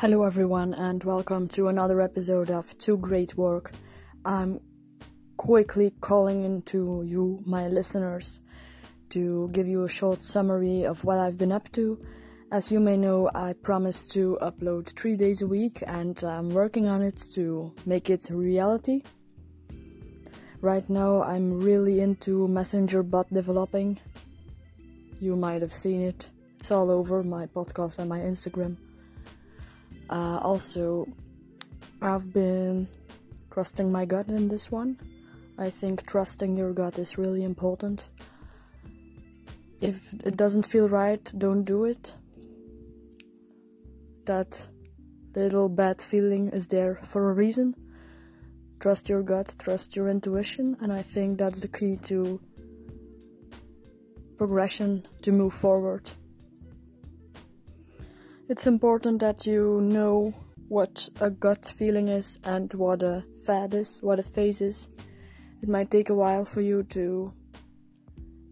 Hello, 0.00 0.22
everyone, 0.22 0.74
and 0.74 1.02
welcome 1.02 1.48
to 1.48 1.66
another 1.66 2.00
episode 2.00 2.52
of 2.52 2.78
Two 2.78 2.96
Great 2.98 3.36
Work. 3.36 3.72
I'm 4.24 4.60
quickly 5.36 5.92
calling 6.00 6.44
into 6.44 7.02
you, 7.04 7.42
my 7.44 7.66
listeners, 7.66 8.38
to 9.10 9.48
give 9.48 9.66
you 9.66 9.82
a 9.82 9.88
short 9.88 10.22
summary 10.22 10.84
of 10.84 11.02
what 11.02 11.18
I've 11.18 11.36
been 11.36 11.50
up 11.50 11.72
to. 11.72 11.98
As 12.52 12.70
you 12.70 12.78
may 12.78 12.96
know, 12.96 13.28
I 13.34 13.54
promised 13.54 14.12
to 14.12 14.38
upload 14.40 14.96
three 14.96 15.16
days 15.16 15.42
a 15.42 15.48
week, 15.48 15.82
and 15.84 16.22
I'm 16.22 16.50
working 16.50 16.86
on 16.86 17.02
it 17.02 17.16
to 17.32 17.74
make 17.84 18.08
it 18.08 18.30
reality. 18.30 19.02
Right 20.60 20.88
now, 20.88 21.24
I'm 21.24 21.60
really 21.60 21.98
into 21.98 22.46
Messenger 22.46 23.02
bot 23.02 23.28
developing. 23.30 23.98
You 25.20 25.34
might 25.34 25.60
have 25.60 25.74
seen 25.74 26.02
it, 26.02 26.28
it's 26.56 26.70
all 26.70 26.88
over 26.88 27.24
my 27.24 27.46
podcast 27.46 27.98
and 27.98 28.08
my 28.08 28.20
Instagram. 28.20 28.76
Uh, 30.10 30.38
also, 30.42 31.06
I've 32.00 32.32
been 32.32 32.88
trusting 33.50 33.90
my 33.90 34.04
gut 34.04 34.28
in 34.28 34.48
this 34.48 34.70
one. 34.70 34.98
I 35.58 35.70
think 35.70 36.06
trusting 36.06 36.56
your 36.56 36.72
gut 36.72 36.98
is 36.98 37.18
really 37.18 37.42
important. 37.42 38.08
If 39.80 40.14
it 40.24 40.36
doesn't 40.36 40.66
feel 40.66 40.88
right, 40.88 41.32
don't 41.36 41.64
do 41.64 41.84
it. 41.84 42.14
That 44.26 44.68
little 45.34 45.68
bad 45.68 46.00
feeling 46.00 46.50
is 46.50 46.66
there 46.66 47.00
for 47.04 47.30
a 47.30 47.32
reason. 47.32 47.74
Trust 48.80 49.08
your 49.08 49.22
gut, 49.22 49.54
trust 49.58 49.96
your 49.96 50.08
intuition, 50.08 50.76
and 50.80 50.92
I 50.92 51.02
think 51.02 51.38
that's 51.38 51.60
the 51.60 51.68
key 51.68 51.96
to 52.04 52.40
progression 54.36 55.04
to 55.22 55.32
move 55.32 55.52
forward. 55.52 56.08
It's 58.50 58.66
important 58.66 59.20
that 59.20 59.44
you 59.44 59.82
know 59.82 60.32
what 60.68 61.06
a 61.20 61.28
gut 61.28 61.70
feeling 61.76 62.08
is 62.08 62.38
and 62.44 62.72
what 62.72 63.02
a 63.02 63.22
fad 63.44 63.74
is, 63.74 64.02
what 64.02 64.18
a 64.18 64.22
phase 64.22 64.62
is. 64.62 64.88
It 65.62 65.68
might 65.68 65.90
take 65.90 66.08
a 66.08 66.14
while 66.14 66.46
for 66.46 66.62
you 66.62 66.82
to 66.84 67.30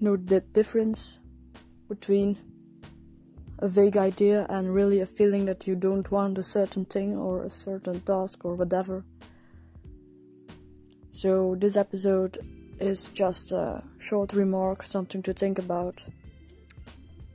know 0.00 0.16
the 0.16 0.40
difference 0.40 1.20
between 1.88 2.36
a 3.60 3.68
vague 3.68 3.96
idea 3.96 4.46
and 4.50 4.74
really 4.74 5.00
a 5.00 5.06
feeling 5.06 5.44
that 5.44 5.68
you 5.68 5.76
don't 5.76 6.10
want 6.10 6.38
a 6.38 6.42
certain 6.42 6.86
thing 6.86 7.16
or 7.16 7.44
a 7.44 7.50
certain 7.50 8.00
task 8.00 8.44
or 8.44 8.56
whatever. 8.56 9.04
So, 11.12 11.54
this 11.56 11.76
episode 11.76 12.38
is 12.80 13.06
just 13.14 13.52
a 13.52 13.84
short 14.00 14.32
remark, 14.32 14.86
something 14.86 15.22
to 15.22 15.32
think 15.32 15.60
about 15.60 16.04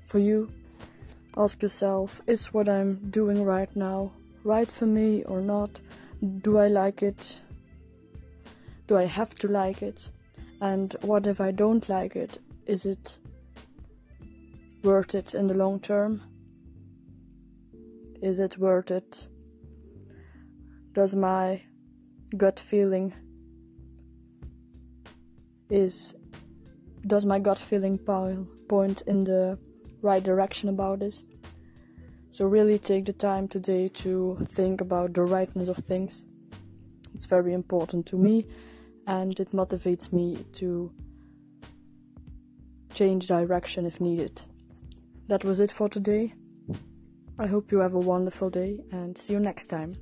for 0.06 0.20
you 0.20 0.52
Ask 1.38 1.62
yourself 1.62 2.22
is 2.28 2.54
what 2.54 2.68
I'm 2.68 3.10
doing 3.10 3.44
right 3.44 3.74
now 3.76 4.12
right 4.44 4.70
for 4.72 4.86
me 4.86 5.24
or 5.24 5.42
not? 5.42 5.80
Do 6.42 6.58
I 6.58 6.68
like 6.68 7.04
it? 7.04 7.42
Do 8.88 8.98
I 8.98 9.06
have 9.06 9.36
to 9.36 9.48
like 9.48 9.82
it? 9.82 10.10
And 10.62 10.96
what 11.02 11.28
if 11.28 11.40
I 11.40 11.52
don't 11.52 11.88
like 11.88 12.16
it? 12.16 12.40
Is 12.66 12.86
it 12.86 13.20
worth 14.84 15.16
it 15.16 15.34
in 15.34 15.48
the 15.48 15.54
long 15.54 15.80
term? 15.80 16.22
Is 18.22 18.40
it 18.40 18.58
worth 18.58 18.92
it? 18.92 19.28
Does 20.94 21.16
my 21.16 21.62
gut 22.36 22.60
feeling 22.60 23.14
is 25.70 26.16
does 27.08 27.26
my 27.26 27.40
gut 27.40 27.58
feeling 27.58 27.98
point 27.98 29.02
in 29.08 29.24
the 29.24 29.58
right 30.02 30.24
direction 30.24 30.70
about 30.70 31.00
this. 31.00 31.26
So, 32.32 32.46
really 32.46 32.78
take 32.78 33.06
the 33.06 33.14
time 33.14 33.48
today 33.48 33.88
to 33.90 34.38
think 34.50 34.82
about 34.82 35.14
the 35.14 35.24
rightness 35.24 35.68
of 35.68 35.78
things. 35.78 36.26
It's 37.14 37.26
very 37.26 37.54
important 37.54 38.06
to 38.08 38.18
me 38.18 38.46
and 39.08 39.40
it 39.40 39.52
motivates 39.52 40.14
me 40.14 40.46
to 40.54 40.92
change 42.94 43.28
direction 43.28 43.86
if 43.86 44.00
needed. 44.00 44.42
That 45.28 45.44
was 45.44 45.60
it 45.60 45.72
for 45.72 45.90
today. 45.90 46.34
I 47.40 47.48
hope 47.48 47.72
you 47.72 47.80
have 47.80 47.94
a 47.94 48.00
wonderful 48.00 48.50
day 48.50 48.82
and 48.92 49.18
see 49.18 49.34
you 49.34 49.40
next 49.40 49.68
time. 49.68 49.94